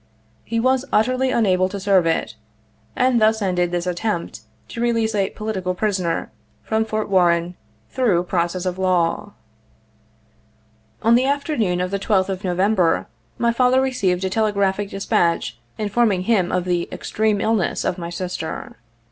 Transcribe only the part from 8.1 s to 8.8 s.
process of